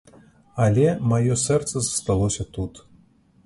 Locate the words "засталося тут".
1.79-2.87